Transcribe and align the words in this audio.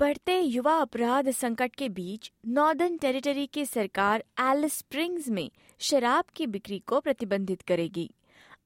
बढ़ते 0.00 0.40
युवा 0.40 0.76
अपराध 0.76 1.30
संकट 1.30 1.74
के 1.74 1.88
बीच 1.88 2.32
नॉर्दर्न 2.46 2.96
टेरिटरी 2.96 3.46
की 3.46 3.64
सरकार 3.64 4.24
एलिस 4.40 4.74
स्प्रिंग्स 4.74 5.28
में 5.28 5.50
शराब 5.78 6.24
की 6.36 6.46
बिक्री 6.46 6.78
को 6.78 7.00
प्रतिबंधित 7.00 7.62
करेगी। 7.62 8.14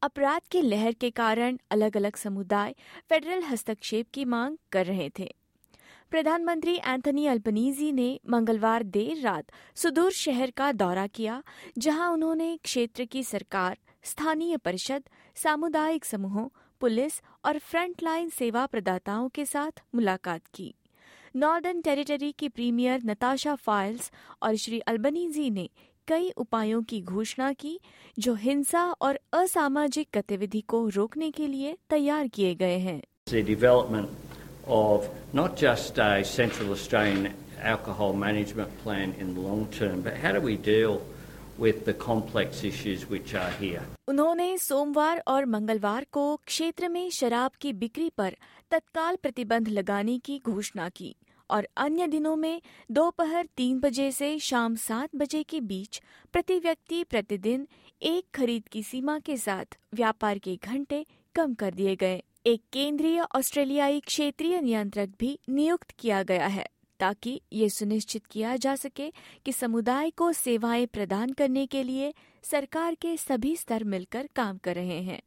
अपराध 0.03 0.41
की 0.51 0.61
लहर 0.63 0.93
के 0.93 1.11
कारण 1.11 1.59
अलग 1.71 1.97
अलग 1.97 2.17
समुदाय 2.17 2.75
फेडरल 3.09 3.43
हस्तक्षेप 3.43 4.07
की 4.15 4.25
मांग 4.25 4.57
कर 4.73 4.87
रहे 4.87 5.11
थे। 5.19 5.35
प्रधानमंत्री 6.11 6.77
एंथनी 6.77 7.27
अल्बनीजी 7.27 7.93
ने 7.93 8.21
मंगलवार 8.31 8.83
देर 8.83 9.21
रात 9.23 9.45
सुदूर 9.77 10.13
शहर 10.13 10.51
का 10.51 10.73
दौरा 10.73 11.07
किया, 11.07 11.43
जहाँ 11.79 12.11
उन्होंने 12.13 12.57
क्षेत्र 12.57 13.05
की 13.05 13.23
सरकार, 13.23 13.79
स्थानीय 14.03 14.57
परिषद, 14.57 15.03
सामुदायिक 15.35 16.05
समूहों, 16.05 16.49
पुलिस 16.81 17.21
और 17.45 17.59
फ्रंटलाइन 17.59 18.29
सेवा 18.29 18.67
प्रदाताओं 18.67 19.29
के 19.29 19.45
साथ 19.45 19.83
मुलाकात 19.95 20.43
की। 20.55 20.75
नॉर्दर्न 21.37 21.81
टेरिटरी 21.81 22.31
की 22.39 22.49
प्रीमियर 22.49 23.01
नताशा 23.07 23.55
फाइल्स 23.55 24.11
और 24.43 24.57
श्री 24.57 24.79
अल्बनीजी 24.89 25.49
ने 25.51 25.69
कई 26.09 26.31
उपायों 26.37 26.83
की 26.83 27.01
घोषणा 27.03 27.53
की 27.53 27.79
जो 28.19 28.35
हिंसा 28.35 28.83
और 29.03 29.19
असामाजिक 29.33 30.09
गतिविधि 30.15 30.61
को 30.69 30.87
रोकने 30.89 31.31
के 31.31 31.47
लिए 31.47 31.77
तैयार 31.91 32.29
किए 32.29 32.55
गए 32.55 32.77
हैं 32.79 33.01
The 33.31 33.43
development 33.43 34.09
of 34.77 35.09
not 35.33 35.57
just 35.57 35.99
a 35.99 36.23
Central 36.25 36.71
Australian 36.71 37.27
alcohol 37.73 38.15
management 38.15 38.79
plan 38.85 39.17
in 39.19 39.35
the 39.35 39.41
long 39.41 39.67
term, 39.79 40.03
but 40.03 40.17
how 40.17 40.33
do 40.33 40.45
we 40.47 40.57
deal 40.69 41.01
with 41.59 41.85
the 41.85 41.97
complex 42.05 42.63
issues 42.65 43.09
which 43.09 43.35
are 43.35 43.51
here? 43.59 43.83
उन्होंने 44.09 44.57
सोमवार 44.59 45.23
और 45.27 45.45
मंगलवार 45.49 46.07
को 46.13 46.25
क्षेत्र 46.47 46.89
में 46.89 47.09
शराब 47.11 47.51
की 47.61 47.73
बिक्री 47.83 48.09
पर 48.19 48.37
तत्काल 48.71 49.17
प्रतिबंध 49.17 49.69
लगाने 49.71 50.19
की 50.19 50.41
घोषणा 50.47 50.89
की 50.89 51.15
और 51.51 51.69
अन्य 51.77 52.07
दिनों 52.07 52.37
में 52.37 52.61
दोपहर 52.91 53.49
तीन 53.57 53.81
बजे 53.81 54.11
से 54.13 54.39
शाम 54.39 54.77
सात 54.77 55.17
बजे 55.17 55.43
के 55.43 55.61
बीच 55.61 56.01
प्रति 56.33 56.59
व्यक्ति 56.59 57.05
प्रतिदिन 57.05 57.67
एक 58.03 58.25
खरीद 58.35 58.69
की 58.69 58.83
सीमा 58.83 59.19
के 59.19 59.37
साथ 59.37 59.79
व्यापार 59.95 60.39
के 60.39 60.57
घंटे 60.57 61.07
कम 61.35 61.55
कर 61.55 61.75
दिए 61.75 61.97
गए। 61.97 62.23
एक 62.47 62.63
केंद्रीय 62.73 63.21
ऑस्ट्रेलियाई 63.21 64.01
क्षेत्रीय 64.01 64.61
नियंत्रक 64.61 65.13
भी 65.21 65.39
नियुक्त 65.49 65.91
किया 65.91 66.23
गया 66.23 66.47
है 66.47 66.67
ताकि 67.01 67.41
ये 67.53 67.69
सुनिश्चित 67.69 68.27
किया 68.27 68.57
जा 68.57 68.77
सके 68.77 69.11
कि 69.45 69.53
समुदाय 69.53 70.11
को 70.11 70.33
सेवाएँ 70.33 70.87
प्रदान 70.87 71.33
करने 71.33 71.67
के 71.67 71.83
लिए 71.83 72.15
सरकार 72.43 72.95
के 72.95 73.17
सभी 73.17 73.57
स्तर 73.57 73.85
मिलकर 73.85 74.29
काम 74.37 74.59
कर 74.59 74.75
रहे 74.75 75.01
हैं। 75.03 75.21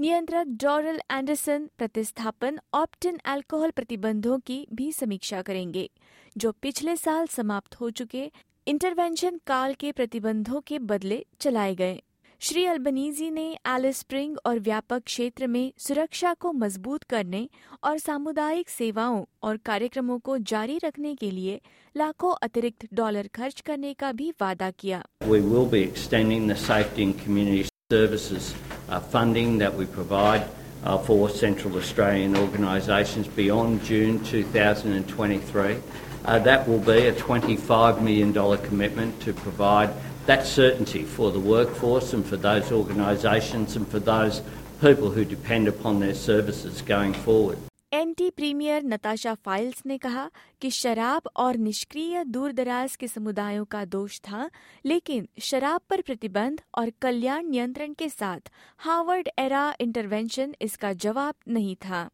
नियंत्रक 0.00 0.46
डॉरल 0.60 0.98
एंडरसन 1.10 1.66
प्रतिस्थापन 1.78 2.58
ऑप्टिन 2.74 3.18
अल्कोहल 3.24 3.70
प्रतिबंधों 3.70 4.38
की 4.38 4.56
भी 4.74 4.90
समीक्षा 4.92 5.40
करेंगे, 5.42 5.88
जो 6.36 6.52
पिछले 6.62 6.94
साल 6.96 7.26
समाप्त 7.26 7.74
हो 7.80 7.90
चुके 7.90 8.30
इंटरवेंशन 8.66 9.40
काल 9.46 9.74
के 9.74 9.90
प्रतिबंधों 9.92 10.60
के 10.66 10.78
बदले 10.78 11.24
चलाए 11.40 11.74
गए। 11.74 12.00
श्री 12.40 12.64
अल्बनीजी 12.66 13.30
ने 13.30 13.44
एलिस 13.68 13.98
स्प्रिंग 13.98 14.36
और 14.46 14.58
व्यापक 14.58 15.02
क्षेत्र 15.06 15.46
में 15.46 15.72
सुरक्षा 15.78 16.32
को 16.34 16.52
मज़बूत 16.52 17.02
करने 17.04 17.48
और 17.84 17.98
सामुदायिक 17.98 18.68
सेवाओं 18.68 19.24
और 19.42 19.56
कार्यक्रमों 19.66 20.18
को 20.18 20.38
जारी 20.52 20.78
रखने 20.84 21.14
के 21.14 21.30
लिए 21.30 21.60
लाखों 21.94 22.34
अतिरिक्त 22.42 22.86
डॉलर 22.94 23.28
खर्च 23.34 23.60
करने 23.60 23.92
का 23.94 24.12
भी 24.12 24.30
वादा 24.40 24.70
किया। 24.70 25.04
We 25.26 25.42
will 25.42 25.68
be 25.74 25.82
extending 25.82 26.48
the 26.52 26.58
safety 26.62 27.06
and 27.08 27.22
community 27.24 27.69
services 27.90 28.54
uh, 28.88 29.00
funding 29.00 29.58
that 29.58 29.74
we 29.74 29.84
provide 29.84 30.46
uh, 30.84 30.96
for 30.96 31.28
Central 31.28 31.76
Australian 31.76 32.36
organisations 32.36 33.26
beyond 33.26 33.82
June 33.82 34.22
2023. 34.22 35.76
Uh, 36.24 36.38
that 36.38 36.68
will 36.68 36.78
be 36.78 37.08
a 37.08 37.12
$25 37.12 38.00
million 38.00 38.32
commitment 38.58 39.20
to 39.20 39.32
provide 39.32 39.90
that 40.26 40.46
certainty 40.46 41.02
for 41.02 41.32
the 41.32 41.40
workforce 41.40 42.12
and 42.12 42.24
for 42.24 42.36
those 42.36 42.70
organisations 42.70 43.74
and 43.74 43.88
for 43.88 43.98
those 43.98 44.40
people 44.80 45.10
who 45.10 45.24
depend 45.24 45.66
upon 45.66 45.98
their 45.98 46.14
services 46.14 46.82
going 46.82 47.12
forward. 47.12 47.58
NT 47.92 48.30
premier 48.30 48.82
Natasha 48.82 49.34
Fyles 49.34 49.82
ने 49.86 49.96
कहा 49.98 50.30
कि 50.60 50.70
शराब 50.70 51.22
और 51.36 51.56
निष्क्रिय 51.56 52.24
दूरदराज 52.24 52.94
के 52.96 53.08
समुदायों 53.08 53.64
का 53.64 53.84
दोष 53.84 54.18
था, 54.20 54.50
लेकिन 54.86 55.28
शराब 55.42 55.80
पर 55.90 56.00
प्रतिबंध 56.00 56.60
और 56.78 56.90
कल्याण 57.02 57.46
नियंत्रण 57.46 57.92
के 57.92 58.08
साथ 58.08 58.50
हार्वर्ड 58.78 59.28
एरा 59.38 59.74
इंटरवेंशन 59.80 60.54
इसका 60.62 60.92
जवाब 60.92 61.34
नहीं 61.48 61.76
था। 61.76 62.08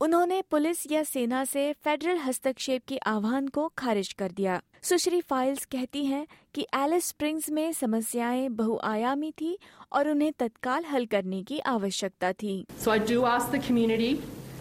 उन्होंने 0.00 0.42
पुलिस 0.42 0.90
या 0.92 1.02
सेना 1.02 1.44
से 1.44 1.72
फेडरल 1.84 2.16
हस्तक्षेप 2.16 2.82
के 2.88 2.96
आह्वान 2.96 3.48
को 3.48 3.68
खारिज 3.78 4.12
कर 4.12 4.32
दिया। 4.32 4.60
सुश्री 4.82 5.20
फाइल्स 5.20 5.64
कहती 5.64 6.04
हैं 6.04 6.26
कि 6.54 6.66
एलिस 6.74 7.04
स्प्रिंग्स 7.04 7.50
में 7.50 7.72
समस्याएँ 7.72 8.48
बहुआयामी 8.48 9.30
थी 9.30 9.58
और 9.92 10.08
उन्हें 10.08 10.32
तत्काल 10.32 10.84
हल 10.84 11.06
करने 11.06 11.42
की 11.42 11.58
आवश्यकता 11.58 12.32
थी। 12.32 12.64
So 12.84 12.98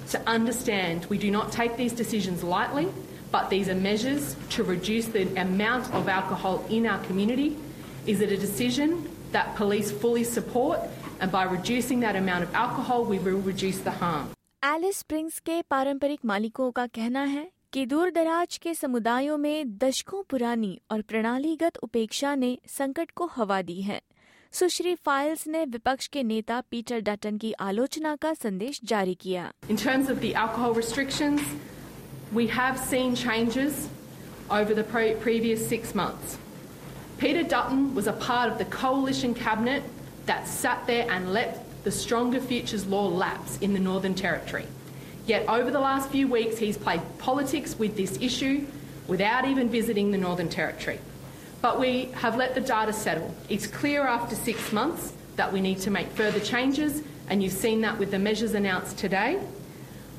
I 0.07 0.15
do 0.15 0.15
ask 0.15 0.15
the 0.15 0.19
community 0.19 0.31
to 0.31 0.31
understand 0.31 1.07
we 1.11 1.19
do 1.19 1.31
not 1.31 1.53
take 1.53 1.77
these 1.77 1.95
decisions 1.95 2.43
lightly, 2.43 2.89
but 3.31 3.49
these 3.49 3.69
are 3.69 3.75
measures 3.75 4.37
to 4.51 4.65
reduce 4.65 5.07
the 5.07 5.27
amount 5.41 5.95
of 5.95 6.09
alcohol 6.09 6.65
in 6.71 6.87
our 6.87 6.99
community. 7.07 7.57
Is 8.07 8.21
it 8.21 8.33
a 8.33 8.37
decision 8.37 9.09
that 9.33 9.55
police 9.57 9.91
fully 9.91 10.25
support? 10.25 10.81
And 11.21 11.31
by 11.31 11.45
reducing 11.45 12.01
that 12.01 12.17
amount 12.17 12.45
of 12.45 12.55
alcohol, 12.55 13.05
we 13.05 13.19
will 13.19 13.41
reduce 13.41 13.79
the 13.79 13.91
harm. 13.91 14.29
Alice 14.65 14.99
Springs 14.99 15.39
के 15.39 15.63
पारंपरिक 15.71 16.21
मालिकों 16.25 16.71
का 16.73 16.87
कहना 16.87 17.23
है 17.25 17.51
कि 17.73 17.87
दूर 17.87 18.11
दराज 18.11 18.59
के 18.59 18.75
समुदायों 18.75 19.39
में 19.39 19.79
दशकों 19.79 20.23
पुरानी 20.31 20.81
और 20.91 21.03
प्रणालीगत 21.03 21.77
उपेक्षा 21.77 22.35
ने 22.35 22.59
संकट 22.69 23.11
को 23.11 23.27
हवा 23.27 23.63
दी 23.63 23.81
है 23.83 24.01
सुश्री 24.53 24.95
फाइल्स 24.95 25.47
ने 25.49 25.65
विपक्ष 25.65 26.07
के 26.13 26.23
नेता 26.23 26.61
पीटर 26.71 27.01
डटन 27.01 27.37
की 27.39 27.53
आलोचना 27.67 28.15
का 28.23 28.33
संदेश 28.35 28.81
जारी 28.85 29.15
किया 29.21 29.51
In 29.71 29.77
terms 29.77 30.11
of 30.15 30.21
the 30.21 30.35
alcohol 30.35 30.75
restrictions, 30.75 31.41
we 32.33 32.47
have 32.49 32.79
seen 32.79 33.15
changes 33.15 33.89
over 34.51 34.75
the 34.75 34.85
pre- 34.85 35.15
previous 35.15 35.67
six 35.69 35.95
months. 35.95 36.37
Peter 37.19 37.43
Dutton 37.43 37.95
was 37.95 38.07
a 38.07 38.13
part 38.13 38.53
of 38.53 38.59
the 38.59 38.65
coalition 38.65 39.35
cabinet 39.35 39.83
that 40.27 40.47
sat 40.47 40.87
there 40.87 41.07
and 41.11 41.33
let 41.33 41.65
the 41.85 41.91
Stronger 41.91 42.41
Futures 42.41 42.87
law 42.87 43.09
lapse 43.09 43.59
in 43.61 43.73
the 43.73 43.81
Northern 43.81 44.15
Territory. 44.15 44.67
Yet 45.27 45.49
over 45.49 45.71
the 45.71 45.81
last 45.81 46.11
few 46.11 46.29
weeks, 46.29 46.59
he's 46.59 46.77
played 46.77 47.01
politics 47.19 47.79
with 47.79 47.97
this 47.97 48.19
issue 48.21 48.67
without 49.07 49.45
even 49.47 49.69
visiting 49.69 50.11
the 50.11 50.19
Northern 50.19 50.49
Territory. 50.49 50.99
But 51.62 51.80
we 51.80 52.06
have 52.16 52.36
let 52.36 52.56
the 52.56 52.62
data 52.62 52.94
settle. 52.94 53.34
It's 53.50 53.68
clear 53.68 54.06
after 54.06 54.36
six 54.36 54.72
months 54.72 55.14
that 55.36 55.52
we 55.52 55.62
need 55.62 55.80
to 55.82 55.92
make 55.92 56.08
further 56.10 56.40
changes, 56.40 57.04
and 57.30 57.44
you've 57.44 57.54
seen 57.54 57.82
that 57.82 57.98
with 57.98 58.12
the 58.12 58.20
measures 58.20 58.54
announced 58.54 58.98
today. 58.98 59.40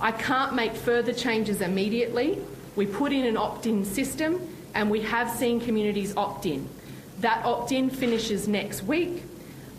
I 0.01 0.13
can't 0.13 0.55
make 0.55 0.75
further 0.75 1.13
changes 1.13 1.61
immediately. 1.61 2.39
We 2.77 2.87
put 2.87 3.13
in 3.13 3.25
an 3.25 3.37
opt 3.37 3.67
in 3.67 3.85
system, 3.85 4.41
and 4.75 4.91
we 4.91 5.01
have 5.03 5.31
seen 5.31 5.61
communities 5.61 6.17
opt 6.17 6.47
in. 6.47 6.69
That 7.21 7.45
opt 7.45 7.73
in 7.73 7.91
finishes 7.91 8.47
next 8.47 8.83
week, 8.85 9.23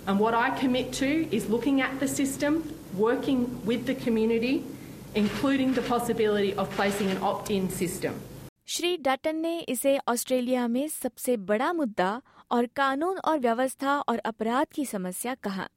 and 0.07 0.19
what 0.19 0.33
I 0.33 0.49
commit 0.57 0.91
to 0.93 1.33
is 1.33 1.49
looking 1.49 1.81
at 1.81 1.99
the 1.99 2.07
system, 2.07 2.73
working 2.95 3.65
with 3.65 3.85
the 3.85 3.95
community, 3.95 4.65
including 5.15 5.73
the 5.73 5.81
possibility 5.83 6.53
of 6.55 6.69
placing 6.71 7.09
an 7.11 7.17
opt 7.21 7.49
in 7.49 7.69
system. 7.69 8.19
Shri 8.71 8.97
Dutton 8.97 9.35
ने 9.35 9.57
इसे 9.69 9.97
Australia 10.07 10.67
में 10.67 10.87
सबसे 10.87 11.35
बड़ा 11.51 11.71
मुद्दा 11.73 12.09
और 12.51 12.65
कानून 12.75 13.17
और 13.17 13.39
व्यवस्था 13.39 13.97
और 14.09 14.17
अपराध 14.25 14.67
की 14.75 14.85
समस्या 14.85 15.33
कहा 15.43 15.67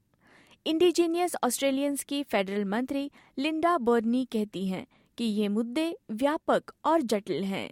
इंडिजीनियस 0.65 1.35
ऑस्ट्रेलियंस 1.43 2.03
की 2.03 2.21
फेडरल 2.23 2.65
मंत्री 2.65 3.09
लिंडा 3.39 3.77
बर्नी 3.87 4.23
कहती 4.31 4.65
हैं 4.67 4.85
कि 5.17 5.23
ये 5.39 5.47
मुद्दे 5.55 5.87
व्यापक 6.11 6.73
और 6.85 7.01
जटिल 7.13 7.43
हैं 7.53 7.69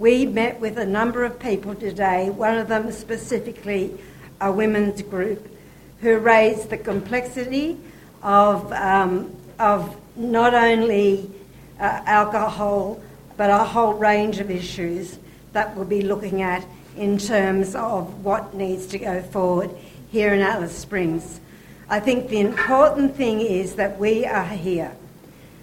We 0.00 0.14
met 0.34 0.60
with 0.66 0.84
a 0.84 0.88
number 0.90 1.24
of 1.30 1.40
people 1.46 1.80
today, 1.86 2.30
one 2.44 2.60
of 2.60 2.68
them 2.74 2.92
specifically 3.00 3.82
a 4.42 4.52
women's 4.52 5.02
group, 5.16 5.50
who 6.02 6.18
raised 6.30 6.70
the 6.70 6.82
complexity 6.92 7.66
of, 8.36 8.70
um, 8.84 9.18
of 9.72 9.90
not 10.38 10.62
only 10.66 11.30
uh, 11.80 12.00
alcohol 12.20 12.98
but 13.38 13.50
a 13.50 13.64
whole 13.64 13.94
range 13.94 14.40
of 14.40 14.50
issues 14.50 15.18
that 15.52 15.74
we'll 15.74 15.86
be 15.86 16.02
looking 16.02 16.42
at 16.42 16.66
in 16.96 17.16
terms 17.16 17.76
of 17.76 18.24
what 18.24 18.52
needs 18.52 18.86
to 18.88 18.98
go 18.98 19.22
forward 19.22 19.70
here 20.10 20.34
in 20.34 20.40
Alice 20.40 20.76
Springs. 20.76 21.40
I 21.88 22.00
think 22.00 22.28
the 22.28 22.40
important 22.40 23.14
thing 23.14 23.40
is 23.40 23.76
that 23.76 23.96
we 23.96 24.26
are 24.26 24.44
here. 24.44 24.92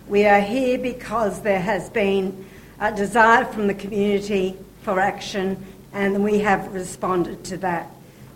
We 0.08 0.26
are 0.26 0.40
here 0.40 0.78
because 0.78 1.42
there 1.42 1.60
has 1.60 1.90
been 1.90 2.46
a 2.80 2.96
desire 2.96 3.44
from 3.44 3.68
the 3.68 3.74
community 3.74 4.56
for 4.82 5.00
action 5.00 5.64
and 5.92 6.24
we 6.24 6.40
have 6.40 6.74
responded 6.74 7.44
to 7.46 7.58
that. 7.58 7.92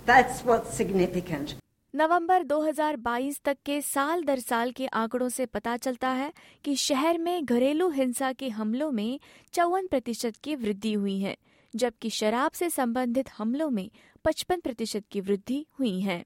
That's 0.05 0.41
what's 0.41 0.75
significant. 0.75 1.55
नवंबर 1.95 2.43
2022 2.43 3.41
तक 3.45 3.57
के 3.65 3.81
साल 3.81 4.23
दर 4.23 4.39
साल 4.39 4.71
के 4.71 4.87
आंकड़ों 4.87 5.29
से 5.29 5.45
पता 5.45 5.77
चलता 5.77 6.09
है 6.09 6.31
कि 6.65 6.75
शहर 6.75 7.17
में 7.17 7.45
घरेलू 7.45 7.89
हिंसा 7.89 8.31
के 8.33 8.49
हमलों 8.49 8.91
में 8.91 9.19
चौवन 9.53 9.87
प्रतिशत 9.87 10.35
की 10.43 10.55
वृद्धि 10.55 10.93
हुई 10.93 11.17
है, 11.19 11.35
जबकि 11.75 12.09
शराब 12.09 12.51
से 12.51 12.69
संबंधित 12.69 13.29
हमलों 13.37 13.69
में 13.69 13.89
55 14.25 14.61
प्रतिशत 14.61 15.05
की 15.11 15.21
वृद्धि 15.21 15.65
हुई 15.79 15.99
है। 15.99 16.23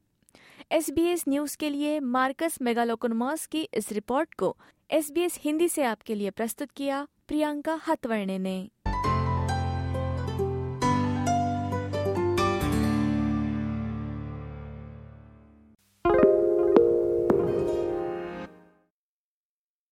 एस 0.71 0.89
बी 0.89 1.07
एस 1.07 1.23
न्यूज़ 1.29 1.57
के 1.57 1.69
लिए 1.69 1.99
मार्कस 1.99 2.57
मेगालोकोनमॉस 2.61 3.45
की 3.45 3.61
इस 3.73 3.91
रिपोर्ट 3.91 4.33
को 4.33 4.55
एसबीएस 4.91 5.39
हिंदी 5.41 5.67
से 5.67 5.83
आपके 5.83 6.15
लिए 6.15 6.29
प्रस्तुत 6.29 6.71
किया 6.71 7.07
प्रियंका 7.27 7.79
हतवर्णे 7.87 8.37
ने। 8.37 8.69